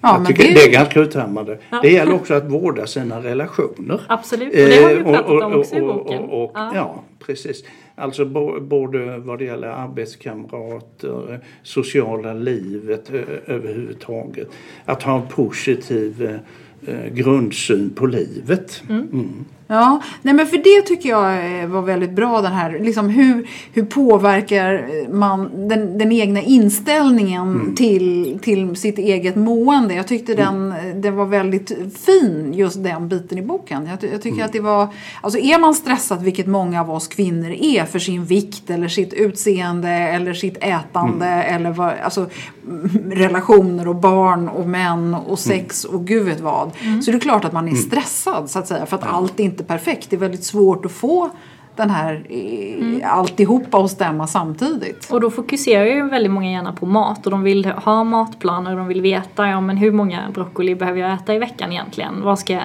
[0.02, 1.58] Ja, jag men tycker det- det är ganska uttömmande.
[1.82, 4.02] Det gäller också att vårda sina relationer.
[4.08, 6.24] Absolut, och det har vi Eh, pratat om också i och- boken.
[6.24, 6.72] Och, och, Ja.
[6.76, 7.04] ja.
[7.26, 7.64] precis.
[8.00, 8.26] Alltså
[8.62, 13.10] både vad det gäller arbetskamrater, sociala livet
[13.46, 14.48] överhuvudtaget.
[14.86, 18.84] Att ha en positiv eh, eh, grundsyn på livet.
[18.90, 19.46] Mm.
[19.72, 23.48] Ja, nej men för det tycker jag eh, var väldigt bra den här, liksom hur,
[23.74, 29.94] hur påverkar man den, den egna inställningen till, till sitt eget mående.
[29.94, 31.72] Jag tyckte den, den var väldigt
[32.06, 33.86] fin, just den biten i boken.
[33.88, 34.88] Jag, jag tycker att det var,
[35.22, 39.14] alltså är man stressad, vilket många av oss kvinnor är för sin vikt eller sitt
[39.14, 42.30] utseende eller sitt ätande eller vad, alltså
[42.68, 46.72] mm, relationer och barn och män och sex och gud vet vad.
[47.04, 49.59] Så det är klart att man är stressad så att säga för att allt är
[49.60, 50.10] inte perfekt.
[50.10, 51.30] Det är väldigt svårt att få
[51.76, 55.12] den här eh, alltihopa att stämma samtidigt.
[55.12, 58.78] Och då fokuserar ju väldigt många gärna på mat och de vill ha matplaner och
[58.78, 62.22] de vill veta ja, men hur många broccoli behöver jag äta i veckan egentligen?
[62.24, 62.64] Vad ska jag,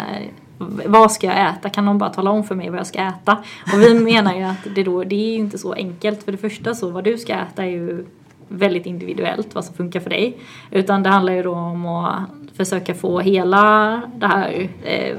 [0.86, 1.68] vad ska jag äta?
[1.68, 3.32] Kan någon bara tala om för mig vad jag ska äta?
[3.72, 6.22] Och vi menar ju att det, då, det är inte så enkelt.
[6.22, 8.04] För det första så vad du ska äta är ju
[8.48, 10.36] väldigt individuellt vad som funkar för dig.
[10.70, 15.16] Utan det handlar ju då om att försöka få hela det här eh,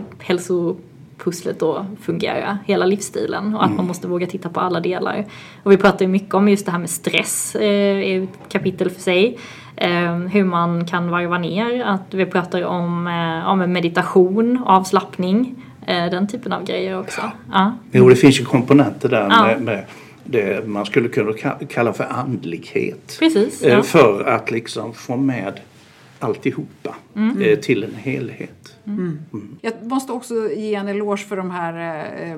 [1.18, 5.26] hälsopusslet att fungera, hela livsstilen och att man måste våga titta på alla delar.
[5.63, 9.01] Och vi pratar ju mycket om just det här med stress, eh, ett kapitel för
[9.01, 9.38] sig.
[9.78, 15.55] Eh, hur man kan varva ner, att vi pratar om, eh, om meditation, avslappning,
[15.88, 17.22] eh, den typen av grejer också.
[17.51, 17.74] Ja.
[17.91, 19.43] Jo, det finns ju komponenter där Ja.
[19.45, 19.86] med, med
[20.24, 23.16] det man skulle kunna ka- kalla för andlighet.
[23.20, 23.82] Precis, Eh, ja.
[23.84, 25.59] För att liksom få med
[26.20, 27.41] alltihopa Mm.
[27.41, 28.74] eh, till en helhet.
[29.61, 32.38] Jag måste också ge en eloge för de här eh,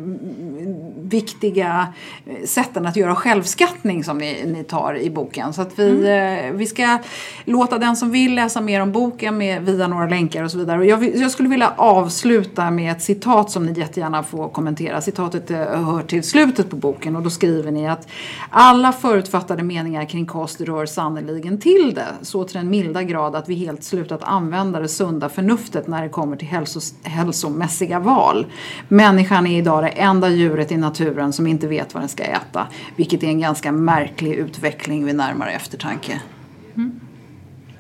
[1.01, 1.93] viktiga
[2.25, 5.53] eh, sätten att göra självskattning som ni, ni tar i boken.
[5.53, 6.97] Så att vi, eh, vi ska
[7.45, 10.79] låta den som vill läsa mer om boken med, via några länkar och så vidare.
[10.79, 15.01] Och jag, jag skulle vilja avsluta med ett citat som ni jättegärna får kommentera.
[15.01, 18.07] Citatet eh, hör till slutet på boken och då skriver ni att
[18.49, 22.07] alla förutfattade meningar kring kost rör sannerligen till det.
[22.21, 26.09] Så till den milda grad att vi helt slutat använda det sunda förnuftet när det
[26.09, 28.45] kommer till hälsos, hälsomässiga val.
[28.87, 32.67] Människan är idag det enda djuret i naturen som inte vet vad den ska äta.
[32.95, 36.21] Vilket är en ganska märklig utveckling vid närmare eftertanke.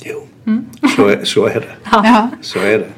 [0.05, 0.27] Jo,
[0.95, 1.75] så, är, så är det.
[1.91, 2.29] Ja.
[2.41, 2.89] Så är det.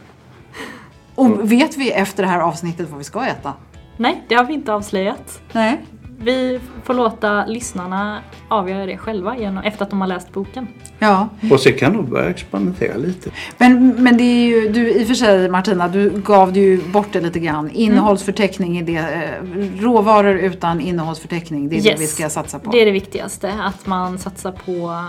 [1.16, 3.54] Och vet vi efter det här avsnittet vad vi ska äta?
[3.98, 5.42] Nej, det har vi inte avslöjat.
[5.52, 5.82] Nej.
[6.22, 10.68] Vi får låta lyssnarna avgöra det själva genom, efter att de har läst boken.
[11.00, 11.30] Ja.
[11.52, 13.30] Och så kan de börja experimentera lite.
[13.58, 16.82] Men, men det är ju, du i och för sig Martina, du gav det ju
[16.92, 17.70] bort det lite grann.
[17.70, 22.02] Innehållsförteckning är det, eh, råvaror utan innehållsförteckning, det är det Yes.
[22.02, 22.72] vi ska satsa på.
[22.72, 25.06] Det är det viktigaste, att man satsar på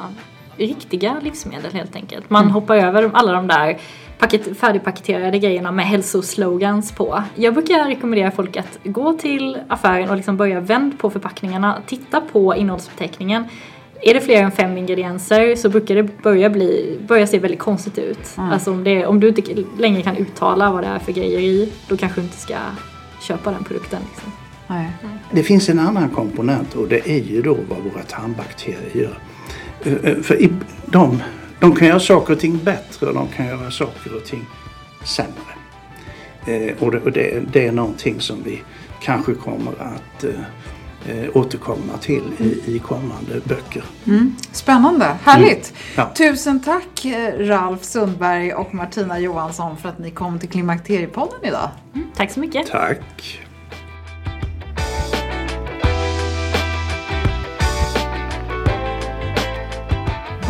[0.56, 2.30] riktiga livsmedel helt enkelt.
[2.30, 3.78] Man hoppar över alla de där
[4.20, 7.22] paket, färdigpaketerade grejerna med hälsoslogans på.
[7.34, 12.20] Jag brukar rekommendera folk att gå till affären och liksom börja vänd på förpackningarna, titta
[12.20, 13.44] på innehållsförteckningen.
[14.02, 17.98] Är det fler än fem ingredienser så brukar det börja, bli, börja se väldigt konstigt
[17.98, 18.18] ut.
[18.36, 19.42] Alltså om, det, om du inte
[19.78, 22.54] längre kan uttala vad det är för grejer i, då kanske du inte ska
[23.22, 23.98] köpa den produkten.
[24.12, 24.32] Liksom.
[24.66, 24.88] Nej.
[25.32, 29.18] Det finns en annan komponent och det är ju då vad våra tarmbakterier gör.
[30.22, 30.52] För i-
[30.86, 31.22] de,
[31.60, 34.46] de kan göra saker och ting bättre och de kan göra saker och ting
[35.04, 35.32] sämre.
[36.46, 38.62] Eh, Och det, och det, det är någonting som vi
[39.02, 40.30] kanske kommer att eh,
[41.16, 43.82] eh, återkomma till i, i kommande böcker.
[44.52, 45.74] Spännande, härligt.
[45.96, 46.10] Ja.
[46.14, 51.68] Tusen tack eh, Ralf Sundberg och Martina Johansson för att ni kom till Klimakteriepodden idag.
[52.16, 52.66] Tack så mycket!
[52.66, 53.40] Tack!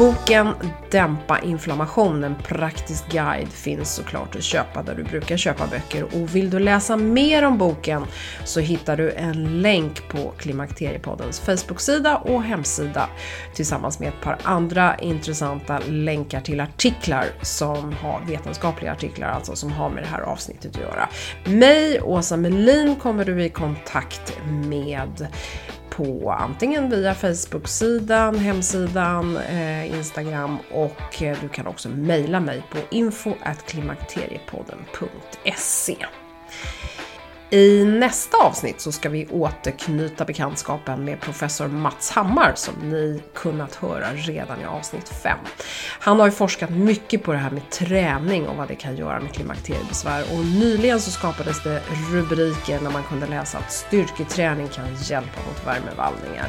[0.00, 0.54] Boken
[0.90, 6.04] Dämpa inflammation, en praktisk guide finns såklart att köpa där du brukar köpa böcker.
[6.04, 8.04] Och vill du läsa mer om boken
[8.44, 13.08] så hittar du en länk på Klimakteriepoddens Facebook-sida och hemsida
[13.54, 19.72] tillsammans med ett par andra intressanta länkar till artiklar som har vetenskapliga artiklar, alltså som
[19.72, 21.08] har med det här avsnittet att göra.
[21.44, 25.28] Mig, Åsa Melin, kommer du i kontakt med
[25.90, 32.78] på antingen via Facebook-sidan, hemsidan, eh, Instagram och eh, du kan också mejla mig på
[32.90, 33.34] info
[33.66, 36.06] klimakteriepodden.se.
[37.52, 43.74] I nästa avsnitt så ska vi återknyta bekantskapen med professor Mats Hammar som ni kunnat
[43.74, 45.38] höra redan i avsnitt 5.
[46.00, 49.20] Han har ju forskat mycket på det här med träning och vad det kan göra
[49.20, 51.82] med klimakteriebesvär och nyligen så skapades det
[52.12, 56.48] rubriker när man kunde läsa att styrketräning kan hjälpa mot värmevallningar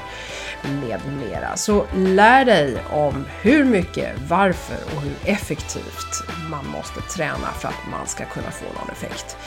[0.64, 1.57] med mera.
[1.57, 7.88] Så lär dig om hur mycket, varför och hur effektivt man måste träna för att
[7.91, 9.38] man ska kunna få någon effekt.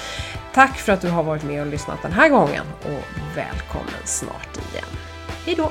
[0.55, 4.57] Tack för att du har varit med och lyssnat den här gången och välkommen snart
[4.73, 4.89] igen.
[5.45, 5.71] Hejdå!